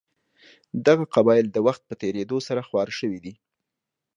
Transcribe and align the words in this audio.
دغه 0.87 1.05
قبایل 1.15 1.47
د 1.51 1.57
وخت 1.67 1.81
په 1.89 1.93
تېرېدو 2.01 2.37
سره 2.47 2.61
خواره 2.67 2.93
شوي 2.99 3.19
دي. 3.25 3.33